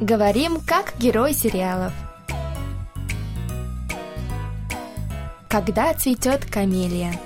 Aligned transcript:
Говорим, 0.00 0.60
как 0.60 0.92
герой 0.98 1.32
сериалов. 1.32 1.92
Когда 5.48 5.94
цветет 5.94 6.44
камелия. 6.44 7.18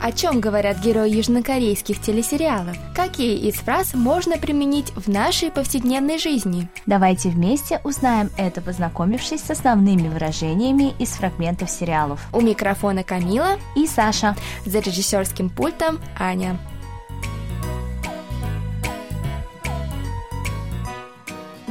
О 0.00 0.10
чем 0.12 0.40
говорят 0.40 0.78
герои 0.78 1.10
южнокорейских 1.10 2.00
телесериалов? 2.00 2.76
Какие 2.94 3.36
из 3.46 3.56
фраз 3.56 3.92
можно 3.92 4.38
применить 4.38 4.90
в 4.96 5.08
нашей 5.08 5.50
повседневной 5.50 6.18
жизни? 6.18 6.68
Давайте 6.86 7.28
вместе 7.28 7.82
узнаем 7.84 8.30
это, 8.38 8.62
познакомившись 8.62 9.42
с 9.42 9.50
основными 9.50 10.08
выражениями 10.08 10.94
из 10.98 11.10
фрагментов 11.10 11.70
сериалов. 11.70 12.26
У 12.32 12.40
микрофона 12.40 13.04
Камила 13.04 13.58
и 13.76 13.86
Саша. 13.86 14.34
За 14.64 14.80
режиссерским 14.80 15.50
пультом 15.50 16.00
Аня. 16.18 16.58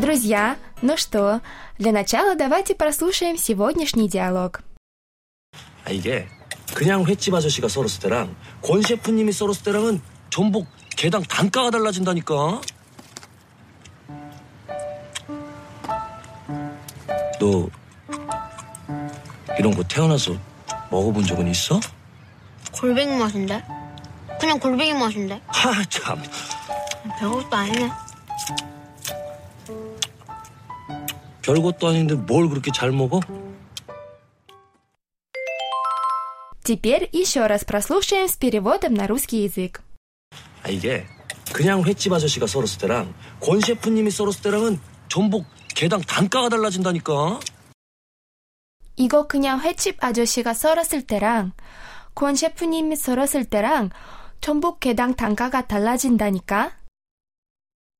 Друзья, 0.01 0.57
ну 0.83 0.97
что, 0.97 1.41
для 1.79 1.93
начала 1.93 2.35
давайте 2.35 2.75
прослушаем 2.75 3.37
сегодняшний 3.37 4.09
диалог. 4.09 4.61
아, 5.85 5.91
이게 5.91 6.29
그냥 6.75 7.05
횟집 7.05 7.33
아저씨가 7.33 7.69
썰었을 7.69 8.01
때랑 8.01 8.37
권 8.63 8.83
셰프님이 8.83 9.33
썰었을 9.33 9.63
때랑은 9.65 10.03
전복 10.31 10.67
개당 10.97 11.23
단가가 11.23 11.71
달라진다니까. 11.71 12.61
너 17.39 17.69
이런 19.59 19.75
거 19.75 19.83
태어나서 19.85 20.37
먹어본 20.91 21.25
적은 21.25 21.49
있어? 21.49 21.81
골뱅이 22.73 23.17
맛인데? 23.17 23.63
그냥 24.41 24.59
골뱅이 24.59 24.93
맛인데? 24.93 25.41
하 25.47 25.85
참. 25.85 26.23
별것도 27.19 27.57
아니네. 27.57 27.91
별것도 31.51 31.89
아닌데 31.89 32.15
뭘 32.15 32.49
그렇게 32.49 32.71
잘 32.73 32.93
먹어? 32.93 33.21
Теперь 36.65 37.09
еще 37.13 37.47
раз 37.47 37.65
прослушаем 37.65 38.27
с 38.27 38.37
переводом 38.37 38.95
на 38.95 39.07
русский 39.07 39.45
язык. 39.45 39.83
아, 40.65 40.69
이게 40.69 41.07
그냥 41.53 41.85
횟집 41.85 42.13
아저씨가 42.13 42.49
썰었을 42.49 42.79
때랑 42.79 43.15
권 43.41 43.61
셰프님이 43.61 44.11
썰었을 44.11 44.43
때랑은 44.43 44.81
전복 45.09 45.47
개당 45.77 46.01
단가가 46.01 46.49
달라진다니까. 46.49 47.39
이거 48.97 49.27
그냥 49.29 49.61
횟집 49.61 50.03
아저씨가 50.03 50.55
썰었을 50.55 51.07
때랑 51.07 51.53
권 52.15 52.35
셰프님이 52.35 52.97
썰었을 52.97 53.45
때랑 53.45 53.91
전복 54.41 54.81
개당 54.81 55.15
단가가 55.15 55.67
달라진다니까. 55.67 56.73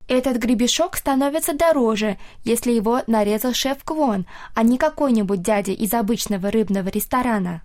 Этот 0.09 0.37
гребешок 0.37 0.97
становится 0.97 1.53
дороже, 1.53 2.17
если 2.45 2.71
его 2.71 3.03
нарезал 3.09 3.53
шеф 3.53 3.83
Квон, 3.83 4.25
а 4.55 4.63
не 4.63 4.79
какой-нибудь 4.79 5.43
дядя 5.43 5.73
из 5.73 5.93
обычного 5.95 6.51
рыбного 6.51 6.89
ресторана. 6.89 7.63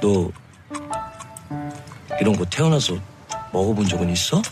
너 0.00 0.30
이런 2.20 2.36
거 2.36 2.44
태어나서 2.44 2.98
먹어본 3.52 3.86
적은 3.86 4.10
있어? 4.10 4.42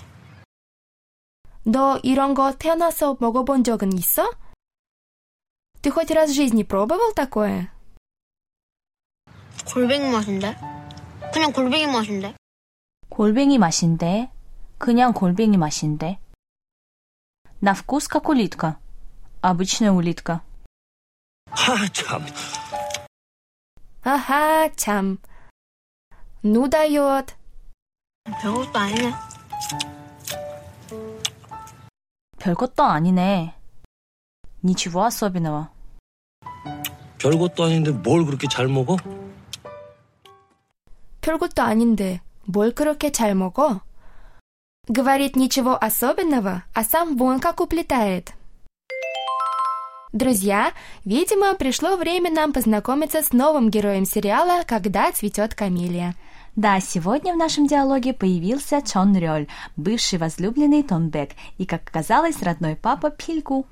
너 1.64 1.98
이런 2.02 2.34
거 2.34 2.52
태어나서 2.52 3.16
먹어본 3.20 3.62
적은 3.62 3.92
있어? 3.98 4.32
Ты 5.80 5.90
хоть 5.90 6.10
раз 6.10 6.30
в 6.30 6.34
жизни 6.34 6.64
пробовал 6.64 7.12
такое? 7.14 7.70
골뱅이 9.66 10.10
맛인데? 10.10 10.56
그냥 11.32 11.52
골뱅이 11.52 11.86
맛인데? 11.86 12.34
골뱅이 13.08 13.58
맛인데. 13.58 14.30
그냥 14.78 15.12
골뱅이 15.12 15.56
맛인데. 15.56 16.18
На 17.60 17.74
вкус 17.74 18.08
как 18.08 18.28
улитка. 18.28 18.78
Обычная 19.40 19.92
улитка. 19.92 20.42
하 21.50 21.86
참. 21.88 22.24
Ага, 24.02 24.68
참. 24.74 25.18
Ну 26.42 26.68
дает. 26.68 27.36
별것도 28.40 28.78
아니네. 28.78 29.12
별것도 32.38 32.82
아니네. 32.82 33.54
Ничего 34.64 35.04
особенного. 35.04 35.70
별것도 37.18 37.64
아닌데 37.64 37.92
뭘 37.92 38.24
그렇게 38.24 38.48
잘 38.48 38.66
먹어? 38.66 38.96
별것도 41.20 41.62
아닌데 41.62 42.20
뭘 42.46 42.72
그렇게 42.72 43.10
잘 43.10 43.34
먹어? 43.34 43.80
Говорит 44.88 45.36
ничего 45.36 45.78
особенного, 45.80 46.64
а 46.74 46.82
сам 46.82 47.16
вон 47.16 47.38
как 47.38 47.60
уплетает. 47.60 48.32
Друзья, 50.12 50.72
видимо, 51.04 51.54
пришло 51.54 51.96
время 51.96 52.30
нам 52.30 52.52
познакомиться 52.52 53.22
с 53.22 53.32
новым 53.32 53.70
героем 53.70 54.04
сериала 54.04 54.62
«Когда 54.66 55.10
цветет 55.12 55.54
камелия». 55.54 56.14
Да, 56.57 56.79
сегодня 56.79 57.33
в 57.33 57.37
нашем 57.37 57.67
диалоге 57.67 58.13
появился 58.13 58.81
Чон 58.81 59.15
Рёль, 59.15 59.47
бывший 59.75 60.17
возлюбленный 60.17 60.81
Том 60.81 61.09
Бек, 61.09 61.29
и, 61.59 61.67
как 61.67 61.87
оказалось, 61.87 62.41
родной 62.41 62.75
папа 62.75 63.11
Пильгу. 63.11 63.67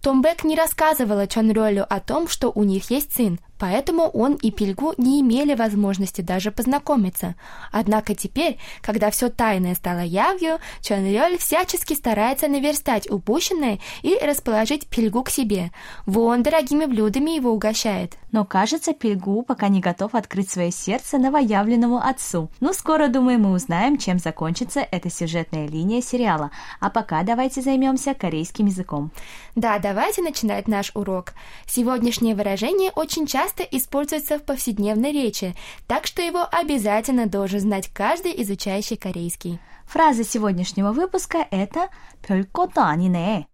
Том 0.00 0.22
Бек 0.22 0.44
не 0.44 0.54
рассказывала 0.54 1.26
Чон 1.26 1.50
Рёлю 1.50 1.84
о 1.92 1.98
том, 1.98 2.28
что 2.28 2.52
у 2.54 2.62
них 2.62 2.92
есть 2.92 3.12
сын, 3.12 3.40
поэтому 3.58 4.04
он 4.04 4.34
и 4.34 4.52
Пильгу 4.52 4.94
не 4.98 5.20
имели 5.20 5.56
возможности 5.56 6.20
даже 6.20 6.52
познакомиться. 6.52 7.34
Однако 7.72 8.14
теперь, 8.14 8.60
когда 8.82 9.10
все 9.10 9.30
тайное 9.30 9.74
стало 9.74 10.02
явью, 10.02 10.60
Чон 10.80 11.04
Рёль 11.06 11.38
всячески 11.38 11.94
старается 11.94 12.46
наверстать 12.46 13.10
упущенное 13.10 13.80
и 14.02 14.16
расположить 14.22 14.86
Пильгу 14.86 15.24
к 15.24 15.30
себе. 15.30 15.72
Вон 16.06 16.44
дорогими 16.44 16.84
блюдами 16.84 17.32
его 17.32 17.50
угощает. 17.50 18.14
Но, 18.30 18.44
кажется, 18.44 18.92
Пильгу 18.92 19.42
пока 19.42 19.66
не 19.66 19.80
готов 19.80 20.14
открыть 20.14 20.50
свое 20.50 20.70
сердце 20.70 21.18
новоявленному 21.18 21.98
отцу 21.98 22.27
Ну, 22.59 22.73
скоро, 22.73 23.07
думаю, 23.07 23.39
мы 23.39 23.51
узнаем, 23.51 23.97
чем 23.97 24.19
закончится 24.19 24.81
эта 24.81 25.09
сюжетная 25.09 25.67
линия 25.67 26.01
сериала. 26.01 26.51
А 26.79 26.89
пока 26.89 27.23
давайте 27.23 27.61
займемся 27.61 28.13
корейским 28.13 28.65
языком. 28.65 29.11
Да, 29.55 29.79
давайте 29.79 30.21
начинать 30.21 30.67
наш 30.67 30.91
урок. 30.95 31.33
Сегодняшнее 31.65 32.35
выражение 32.35 32.91
очень 32.91 33.25
часто 33.25 33.63
используется 33.63 34.37
в 34.37 34.43
повседневной 34.43 35.11
речи, 35.11 35.55
так 35.87 36.05
что 36.07 36.21
его 36.21 36.45
обязательно 36.51 37.27
должен 37.27 37.59
знать 37.59 37.89
каждый 37.93 38.41
изучающий 38.43 38.97
корейский. 38.97 39.59
Фраза 39.85 40.23
сегодняшнего 40.23 40.91
выпуска 40.91 41.47
это 41.51 41.89
«별것도 42.21 42.81
아니네». 42.81 43.47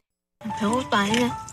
별것도 0.59 0.95
아니네. 0.95 1.52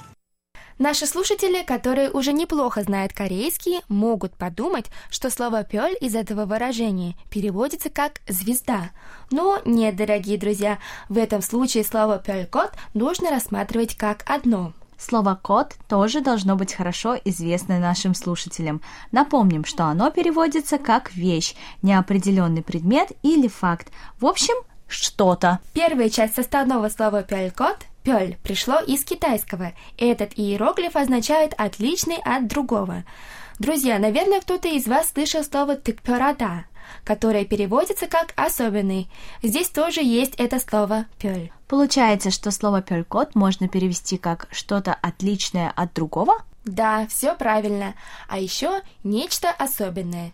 Наши 0.82 1.06
слушатели, 1.06 1.62
которые 1.62 2.10
уже 2.10 2.34
неплохо 2.34 2.82
знают 2.82 3.14
корейский, 3.14 3.82
могут 3.88 4.34
подумать, 4.34 4.88
что 5.12 5.30
слово 5.30 5.64
«пёль» 5.64 5.96
из 6.02 6.16
этого 6.16 6.46
выражения 6.46 7.14
переводится 7.30 7.92
как 7.92 8.20
«звезда». 8.28 8.90
Но 9.30 9.60
нет, 9.64 9.96
дорогие 9.96 10.40
друзья, 10.40 10.80
в 11.08 11.20
этом 11.20 11.44
случае 11.44 11.84
слово 11.84 12.18
«пёлькот» 12.18 12.72
нужно 12.96 13.30
рассматривать 13.30 13.96
как 13.96 14.24
одно. 14.26 14.74
Слово 14.98 15.40
«кот» 15.40 15.76
тоже 15.88 16.20
должно 16.20 16.56
быть 16.56 16.74
хорошо 16.74 17.16
известно 17.26 17.78
нашим 17.78 18.16
слушателям. 18.16 18.82
Напомним, 19.12 19.66
что 19.66 19.84
оно 19.84 20.10
переводится 20.10 20.80
как 20.80 21.14
«вещь», 21.14 21.54
неопределенный 21.84 22.64
предмет 22.64 23.12
или 23.22 23.48
факт. 23.48 23.92
В 24.20 24.26
общем, 24.26 24.56
что-то. 24.88 25.60
Первая 25.74 26.10
часть 26.10 26.34
составного 26.34 26.90
слова 26.90 27.22
«пёлькот» 27.22 27.86
Пёль 28.04 28.38
пришло 28.44 28.80
из 28.80 29.04
китайского. 29.04 29.74
Этот 29.98 30.32
иероглиф 30.36 30.96
означает 30.96 31.54
«отличный 31.58 32.18
от 32.24 32.48
другого». 32.48 33.04
Друзья, 33.60 34.00
наверное, 34.00 34.42
кто-то 34.42 34.68
из 34.68 34.88
вас 34.88 35.12
слышал 35.12 35.44
слово 35.44 35.76
«тыкпёрада», 35.76 36.66
которое 37.04 37.46
переводится 37.46 38.08
как 38.08 38.34
«особенный». 38.36 39.08
Здесь 39.44 39.70
тоже 39.70 40.02
есть 40.02 40.34
это 40.38 40.60
слово 40.60 41.06
«пёль». 41.20 41.52
Получается, 41.68 42.32
что 42.32 42.50
слово 42.50 42.82
«пёлькот» 42.82 43.36
можно 43.36 43.68
перевести 43.68 44.18
как 44.18 44.48
«что-то 44.52 44.94
отличное 44.94 45.72
от 45.76 45.94
другого»? 45.94 46.34
Да, 46.66 47.08
все 47.08 47.36
правильно. 47.36 47.96
А 48.28 48.40
еще 48.40 48.82
нечто 49.04 49.52
особенное. 49.52 50.32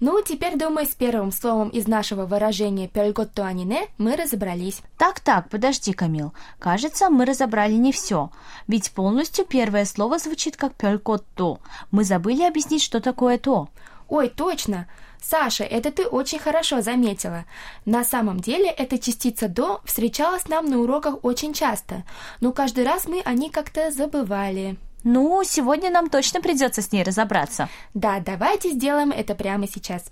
Ну, 0.00 0.22
теперь, 0.22 0.56
думаю, 0.56 0.86
с 0.86 0.94
первым 0.94 1.32
словом 1.32 1.70
из 1.70 1.88
нашего 1.88 2.24
выражения 2.24 2.86
«пёльготто 2.86 3.44
анине» 3.44 3.88
мы 3.98 4.14
разобрались. 4.14 4.80
Так-так, 4.96 5.48
подожди, 5.48 5.92
Камил. 5.92 6.32
Кажется, 6.60 7.10
мы 7.10 7.24
разобрали 7.24 7.72
не 7.72 7.90
все. 7.90 8.30
Ведь 8.68 8.92
полностью 8.92 9.44
первое 9.44 9.84
слово 9.84 10.18
звучит 10.18 10.56
как 10.56 10.74
«пёльготто». 10.74 11.58
Мы 11.90 12.04
забыли 12.04 12.42
объяснить, 12.42 12.82
что 12.82 13.00
такое 13.00 13.38
«то». 13.38 13.68
Ой, 14.08 14.28
точно! 14.28 14.86
Саша, 15.20 15.64
это 15.64 15.90
ты 15.90 16.06
очень 16.06 16.38
хорошо 16.38 16.80
заметила. 16.80 17.44
На 17.84 18.04
самом 18.04 18.38
деле 18.38 18.70
эта 18.70 18.98
частица 18.98 19.48
«до» 19.48 19.80
встречалась 19.84 20.48
нам 20.48 20.70
на 20.70 20.78
уроках 20.78 21.24
очень 21.24 21.52
часто, 21.52 22.04
но 22.40 22.52
каждый 22.52 22.84
раз 22.84 23.08
мы 23.08 23.20
о 23.22 23.32
ней 23.32 23.50
как-то 23.50 23.90
забывали. 23.90 24.76
Ну, 25.10 25.42
сегодня 25.42 25.88
нам 25.88 26.10
точно 26.10 26.42
придется 26.42 26.82
с 26.82 26.92
ней 26.92 27.02
разобраться. 27.02 27.70
Да, 27.94 28.20
давайте 28.20 28.72
сделаем 28.72 29.10
это 29.10 29.34
прямо 29.34 29.66
сейчас. 29.66 30.04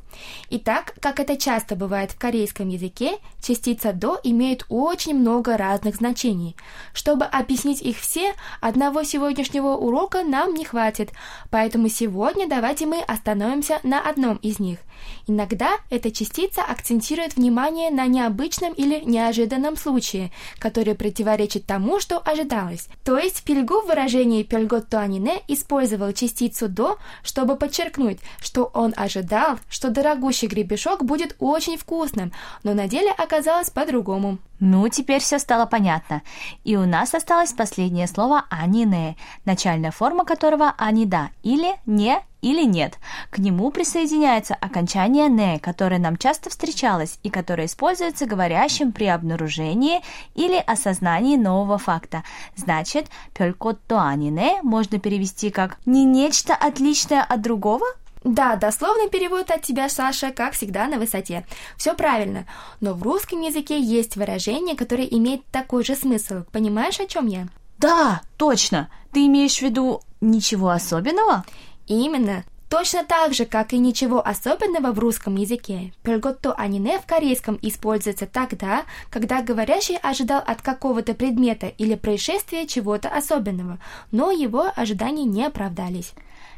Итак, 0.49 0.95
как 1.01 1.21
это 1.21 1.37
часто 1.37 1.77
бывает 1.77 2.13
в 2.13 2.19
корейском 2.19 2.71
языке, 2.71 3.19
частица 3.43 3.93
«до» 3.93 4.19
имеет 4.25 4.65
очень 4.71 5.15
много 5.15 5.59
разных 5.59 5.97
значений. 5.97 6.57
Чтобы 6.95 7.27
объяснить 7.27 7.83
их 7.83 7.99
все, 7.99 8.33
одного 8.63 9.03
сегодняшнего 9.03 9.77
урока 9.77 10.23
нам 10.23 10.55
не 10.55 10.65
хватит, 10.65 11.11
поэтому 11.51 11.91
сегодня 11.91 12.49
давайте 12.49 12.87
мы 12.87 13.03
остановимся 13.03 13.81
на 13.83 14.01
одном 14.01 14.39
из 14.39 14.61
них. 14.61 14.79
Иногда 15.27 15.73
эта 15.91 16.11
частица 16.11 16.63
акцентирует 16.63 17.37
внимание 17.37 17.91
на 17.91 18.07
необычном 18.07 18.73
или 18.73 19.01
неожиданном 19.01 19.77
случае, 19.77 20.33
который 20.59 20.95
противоречит 20.95 21.67
тому, 21.67 22.01
что 22.01 22.19
ожидалось. 22.19 22.89
То 23.05 23.19
есть 23.19 23.45
Пельгу 23.45 23.83
в 23.83 23.89
выражении 23.89 24.43
Пельготто 24.43 24.86
Анине 24.95 25.43
использовал 25.49 26.13
частицу 26.13 26.69
«до», 26.69 26.99
чтобы 27.23 27.57
подчеркнуть, 27.57 28.19
что 28.41 28.71
он 28.75 28.93
ожидал, 28.97 29.59
что 29.69 29.91
дорогущий 29.91 30.49
гребешок 30.49 31.05
будет 31.05 31.37
очень 31.39 31.77
вкусным, 31.77 32.33
но 32.63 32.75
на 32.75 32.89
деле 32.89 33.11
оказалось 33.11 33.71
по-другому. 33.71 34.39
Ну, 34.59 34.89
теперь 34.89 35.21
все 35.21 35.39
стало 35.39 35.67
понятно. 35.67 36.23
И 36.65 36.77
у 36.77 36.87
нас 36.87 37.15
осталось 37.15 37.53
последнее 37.53 38.07
слово 38.07 38.45
«анине», 38.49 39.17
начальная 39.45 39.91
форма 39.91 40.25
которого 40.25 40.75
«анида» 40.79 41.31
или 41.43 41.75
«не» 41.85 42.19
или 42.41 42.65
«нет». 42.65 42.99
К 43.31 43.39
нему 43.39 43.71
присоединяется 43.71 44.55
окончание 44.55 45.29
«не», 45.29 45.59
которое 45.59 45.99
нам 45.99 46.17
часто 46.17 46.49
встречалось 46.49 47.19
и 47.23 47.29
которое 47.29 47.67
используется 47.67 48.25
говорящим 48.25 48.93
при 48.93 49.07
обнаружении 49.07 50.01
или 50.35 50.57
осознании 50.57 51.37
нового 51.37 51.77
факта. 51.77 52.23
Значит, 52.55 53.09
«пелькотто 53.35 54.01
анине» 54.03 54.63
можно 54.63 54.99
перевести 54.99 55.51
как 55.51 55.79
«не 55.85 56.05
нечто 56.05 56.55
отличное 56.55 57.23
от 57.23 57.43
другого», 57.43 57.85
да, 58.27 58.57
дословный 58.57 59.09
перевод 59.09 59.53
от 59.53 59.63
тебя, 59.63 59.89
Саша, 59.89 60.33
как 60.33 60.55
всегда, 60.55 60.89
на 60.89 60.99
высоте. 60.99 61.47
Все 61.77 61.95
правильно. 61.95 62.45
Но 62.81 62.93
в 62.93 63.05
русском 63.05 63.41
языке 63.41 63.81
есть 63.81 64.17
выражение, 64.17 64.75
которое 64.75 65.07
имеет 65.07 65.47
такой 65.53 65.85
же 65.85 65.95
смысл. 65.95 66.43
Понимаешь, 66.51 66.99
о 66.99 67.07
чем 67.07 67.29
я? 67.29 67.47
Да, 67.79 68.23
точно. 68.37 68.91
Ты 69.13 69.27
имеешь 69.27 69.59
в 69.59 69.63
виду 69.63 70.03
ничего 70.21 70.71
особенного? 70.71 71.45
Именно. 71.87 72.43
Точно 72.69 73.05
так 73.05 73.33
же, 73.33 73.45
как 73.45 73.73
и 73.73 73.79
ничего 73.79 74.27
особенного 74.27 74.91
в 74.91 74.99
русском 74.99 75.37
языке, 75.37 75.93
перготто 76.03 76.53
анине 76.53 76.99
в 76.99 77.07
корейском 77.07 77.57
используется 77.63 78.27
тогда, 78.27 78.87
когда 79.09 79.41
говорящий 79.41 79.99
ожидал 79.99 80.43
от 80.45 80.63
какого-то 80.63 81.15
предмета 81.15 81.69
или 81.69 81.95
происшествия 81.95 82.67
чего-то 82.67 83.09
особенного, 83.09 83.79
но 84.11 84.33
его 84.33 84.67
ожидания 84.75 85.23
не 85.23 85.47
оправдались. 85.47 86.13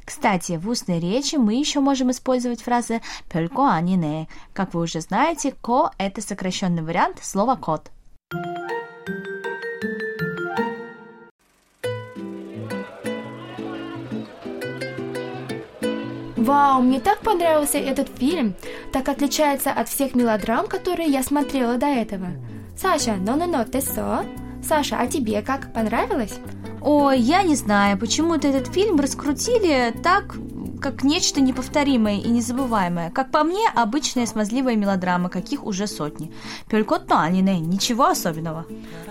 Кстати, 0.08 0.56
в 0.56 0.66
устной 0.70 1.00
речи 1.00 1.36
мы 1.36 1.52
еще 1.52 1.80
можем 1.80 2.10
использовать 2.10 2.62
фразы 2.62 3.02
«пелько 3.30 3.70
анине». 3.70 4.26
Как 4.54 4.72
вы 4.72 4.80
уже 4.80 5.02
знаете, 5.02 5.52
«ко»— 5.60 5.90
это 5.98 6.22
сокращенный 6.22 6.80
вариант 6.80 7.22
слова 7.22 7.56
«кот». 7.56 7.90
Вау, 16.36 16.80
мне 16.80 17.00
так 17.00 17.18
понравился 17.18 17.76
этот 17.76 18.08
фильм. 18.16 18.54
Так 18.94 19.10
отличается 19.10 19.72
от 19.72 19.90
всех 19.90 20.14
мелодрам, 20.14 20.68
которые 20.68 21.10
я 21.10 21.22
смотрела 21.22 21.76
до 21.76 21.86
этого. 21.86 22.28
Саша, 22.74 23.16
но-но-но, 23.16 23.66
ты 23.66 23.82
со? 23.82 24.24
Саша, 24.66 24.96
а 24.98 25.06
тебе 25.06 25.42
как? 25.42 25.70
Понравилось? 25.74 26.38
Ой, 26.80 27.18
я 27.18 27.42
не 27.42 27.56
знаю, 27.56 27.98
почему-то 27.98 28.48
этот 28.48 28.72
фильм 28.72 29.00
раскрутили 29.00 29.94
так, 30.02 30.36
как 30.80 31.02
нечто 31.02 31.40
неповторимое 31.40 32.18
и 32.18 32.28
незабываемое. 32.28 33.10
Как 33.10 33.30
по 33.30 33.42
мне, 33.42 33.68
обычная 33.74 34.26
смазливая 34.26 34.76
мелодрама, 34.76 35.28
каких 35.28 35.64
уже 35.64 35.86
сотни. 35.86 36.32
Пелькот 36.68 37.10
Анине, 37.10 37.58
ничего 37.58 38.06
особенного. 38.06 38.66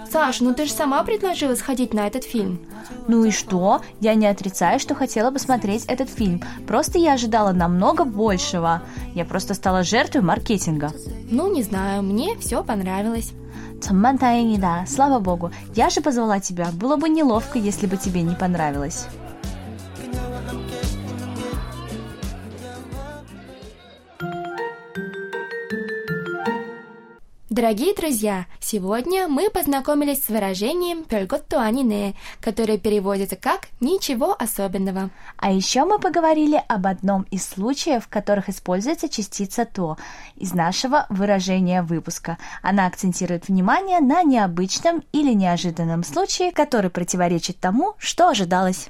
Саш, 0.09 0.39
ну 0.39 0.53
ты 0.53 0.65
же 0.65 0.71
сама 0.71 1.03
предложила 1.03 1.55
сходить 1.55 1.93
на 1.93 2.07
этот 2.07 2.23
фильм. 2.23 2.59
Ну 3.07 3.25
и 3.25 3.31
что? 3.31 3.81
Я 3.99 4.15
не 4.15 4.27
отрицаю, 4.27 4.79
что 4.79 4.95
хотела 4.95 5.31
бы 5.31 5.39
смотреть 5.39 5.85
этот 5.85 6.09
фильм. 6.09 6.41
Просто 6.65 6.97
я 6.97 7.13
ожидала 7.13 7.51
намного 7.51 8.05
большего. 8.05 8.81
Я 9.13 9.25
просто 9.25 9.53
стала 9.53 9.83
жертвой 9.83 10.21
маркетинга. 10.21 10.93
Ну, 11.29 11.51
не 11.53 11.63
знаю, 11.63 12.03
мне 12.03 12.37
все 12.37 12.63
понравилось. 12.63 13.33
Цамман 13.81 14.17
таинида, 14.17 14.85
слава 14.87 15.19
богу, 15.19 15.51
я 15.75 15.89
же 15.89 16.01
позвала 16.01 16.39
тебя, 16.39 16.69
было 16.73 16.97
бы 16.97 17.09
неловко, 17.09 17.59
если 17.59 17.87
бы 17.87 17.97
тебе 17.97 18.21
не 18.21 18.35
понравилось. 18.35 19.07
Дорогие 27.49 27.95
друзья, 27.95 28.45
Сегодня 28.69 29.29
мы 29.29 29.49
познакомились 29.49 30.25
с 30.25 30.27
выражением 30.27 31.05
«перготту 31.05 31.57
анине», 31.57 32.15
которое 32.41 32.77
переводится 32.77 33.37
как 33.37 33.69
«ничего 33.79 34.35
особенного». 34.37 35.09
А 35.37 35.53
еще 35.53 35.85
мы 35.85 35.99
поговорили 35.99 36.61
об 36.67 36.85
одном 36.85 37.21
из 37.31 37.47
случаев, 37.47 38.03
в 38.03 38.09
которых 38.09 38.49
используется 38.49 39.07
частица 39.07 39.63
«то» 39.63 39.95
из 40.35 40.53
нашего 40.53 41.05
выражения 41.07 41.81
выпуска. 41.81 42.37
Она 42.61 42.87
акцентирует 42.87 43.47
внимание 43.47 44.01
на 44.01 44.23
необычном 44.23 45.01
или 45.13 45.31
неожиданном 45.31 46.03
случае, 46.03 46.51
который 46.51 46.89
противоречит 46.89 47.61
тому, 47.61 47.95
что 47.99 48.27
ожидалось. 48.27 48.89